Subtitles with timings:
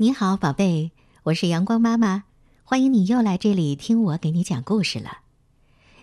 [0.00, 0.92] 你好，宝贝，
[1.24, 2.22] 我是阳光妈妈，
[2.62, 5.22] 欢迎你又来这里听我给你讲故事了。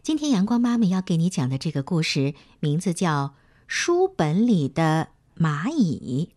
[0.03, 3.27] 今天阳光妈妈要给你讲的这个故事名字叫
[3.67, 6.31] 《书本里的蚂蚁》。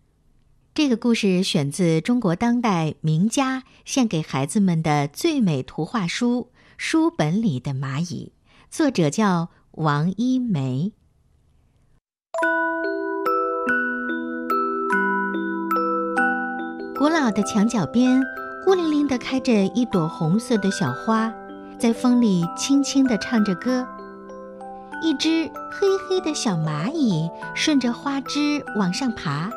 [0.72, 8.34] 这个故事选自中国当代名家献给孩子们的最美图画书《书本里的蚂蚁》，
[8.70, 10.92] 作者叫王一梅。
[16.98, 18.20] 古老的墙角边，
[18.64, 21.32] 孤零零地开着一朵红色的小花，
[21.78, 23.86] 在风里轻轻地唱着歌。
[25.00, 29.48] 一只黑黑的小蚂蚁顺着花枝往上爬，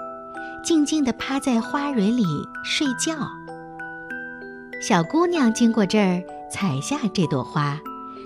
[0.63, 2.23] 静静地趴在花蕊里
[2.63, 3.15] 睡觉。
[4.79, 7.79] 小姑娘经过这儿，采下这朵花，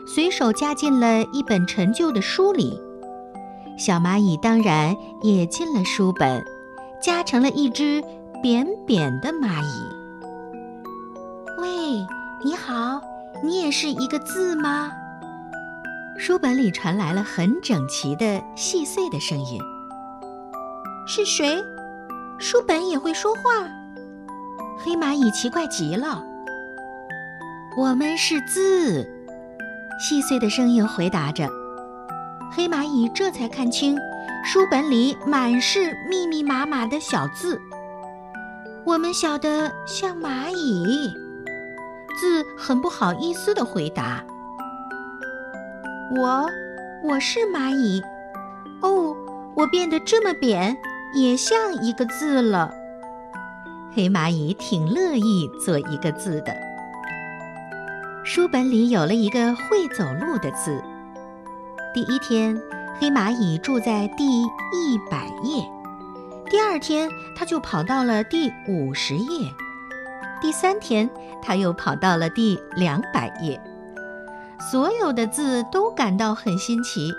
[0.06, 2.78] 随手夹进了一本陈旧的书里。
[3.78, 6.44] 小蚂蚁当然也进了书本，
[7.02, 8.04] 夹成了一只。
[8.46, 9.90] 扁扁的蚂蚁，
[11.58, 11.68] 喂，
[12.44, 13.02] 你好，
[13.44, 14.92] 你也是一个字吗？
[16.20, 19.60] 书本里传来了很整齐的细碎的声音。
[21.08, 21.58] 是谁？
[22.38, 23.68] 书本也会说话？
[24.78, 26.24] 黑蚂蚁奇怪极了。
[27.76, 29.12] 我们是字，
[30.00, 31.50] 细碎的声音回答着。
[32.52, 33.98] 黑蚂蚁这才看清，
[34.44, 37.60] 书本里满是密密麻麻的小字。
[38.86, 41.12] 我们小的像蚂蚁，
[42.20, 44.24] 字很不好意思的回答
[46.16, 46.46] ：“我，
[47.04, 48.00] 我是蚂蚁。
[48.82, 49.18] 哦，
[49.56, 50.78] 我变得这么扁，
[51.16, 52.72] 也像一个字了。”
[53.92, 56.56] 黑蚂蚁挺乐意做一个字的。
[58.24, 60.80] 书本里有了一个会走路的字。
[61.92, 62.62] 第一天，
[63.00, 65.75] 黑蚂蚁住在第一百页。
[66.50, 69.52] 第二天，他就跑到了第五十页；
[70.40, 71.10] 第三天，
[71.42, 73.60] 他又跑到了第两百页。
[74.72, 77.12] 所有的字都感到很新奇。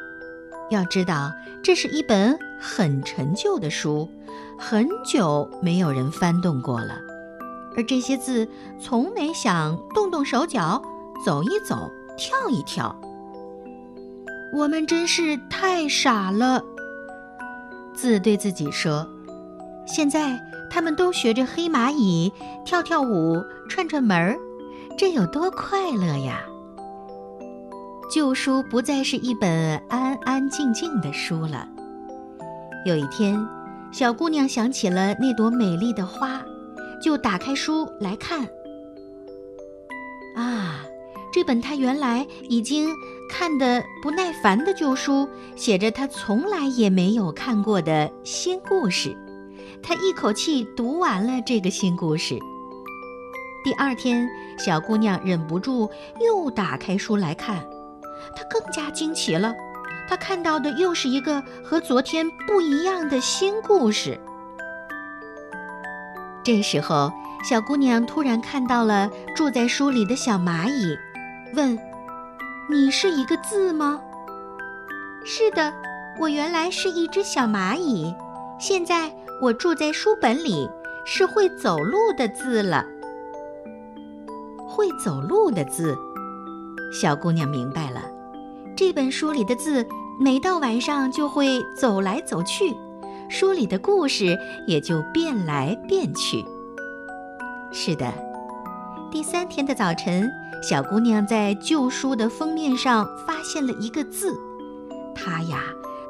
[0.70, 4.08] 要知道，这是一本很陈旧的书，
[4.58, 6.96] 很久没有人翻动过了。
[7.76, 8.48] 而这些字
[8.80, 10.80] 从没想动动手脚，
[11.24, 12.94] 走一走，跳一跳。
[14.54, 16.64] 我们真是太傻了，
[17.92, 19.06] 字对自己说。
[19.86, 20.38] 现在
[20.68, 22.32] 他们都学着黑蚂蚁
[22.64, 24.36] 跳跳舞、串串门儿，
[24.98, 26.40] 这有多快乐呀！
[28.10, 31.68] 旧书不再是一本安安静静的书了。
[32.84, 33.44] 有一天，
[33.90, 36.40] 小姑娘想起了那朵美丽的花，
[37.02, 38.46] 就打开书来看。
[40.36, 40.84] 啊，
[41.32, 42.88] 这本她原来已经
[43.28, 49.16] 看得不耐烦的旧书，写着她从来也没有看过的新故事。
[49.82, 52.38] 他一口气读完了这个新故事。
[53.64, 54.28] 第二天，
[54.58, 57.66] 小姑娘忍不住又打开书来看，
[58.36, 59.52] 她更加惊奇了。
[60.08, 64.20] 她看到的又是一个和昨天不一样的新故事。
[66.44, 67.12] 这时候，
[67.42, 70.96] 小姑娘突然看到了住在书里的小蚂蚁，
[71.54, 71.76] 问
[72.70, 74.00] ：“你是一个字吗
[75.26, 75.74] ？”“是的，
[76.20, 78.14] 我原来是一只小蚂蚁，
[78.60, 80.68] 现在。”我住在书本里，
[81.04, 82.86] 是会走路的字了。
[84.66, 85.96] 会走路的字，
[86.90, 88.02] 小姑娘明白了。
[88.74, 89.86] 这本书里的字，
[90.18, 92.74] 每到晚上就会走来走去，
[93.28, 96.42] 书里的故事也就变来变去。
[97.70, 98.10] 是的，
[99.10, 100.30] 第三天的早晨，
[100.62, 104.34] 小姑娘在旧书的封面上发现了一个字。
[105.14, 105.62] 她呀，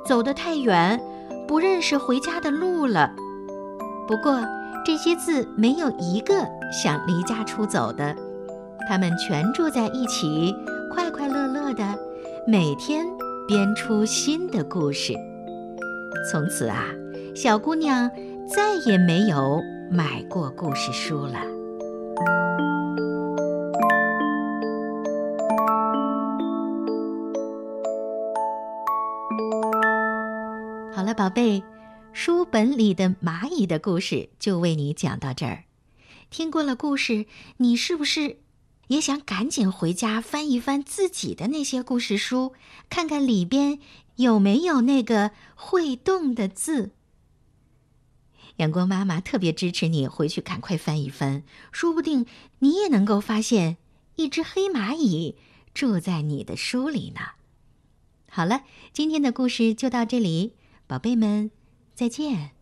[0.05, 1.01] 走得太远。
[1.47, 3.13] 不认识回家的路了。
[4.09, 4.41] 不过
[4.85, 6.35] 这些字没有一个
[6.71, 8.15] 想离家出走的，
[8.89, 10.55] 他们全住在一起，
[10.93, 11.85] 快快乐乐的，
[12.47, 13.07] 每天
[13.49, 15.15] 编出新的故事。
[16.31, 16.85] 从此啊，
[17.35, 18.11] 小姑娘
[18.49, 21.56] 再也没有买过故事书了。
[30.97, 31.63] 好了，宝贝，
[32.15, 35.65] 书本里的蚂蚁的故事就为你讲到这儿。
[36.31, 37.27] 听过了故事，
[37.59, 38.39] 你是不是
[38.87, 42.55] 也想赶紧回家翻一翻自己的那些故事书，
[42.89, 43.79] 看看里边
[44.15, 46.93] 有没有那个会动的字？
[48.57, 52.25] 阳光妈妈特别支持你回去赶快翻一翻，说不定
[52.61, 53.77] 你也能够发现
[54.15, 55.37] 一只黑蚂蚁
[55.75, 57.21] 住在你的书里呢。
[58.31, 58.63] 好了，
[58.95, 60.55] 今天的故事就到这里。
[60.89, 61.51] 宝贝们，
[61.95, 62.53] 再见。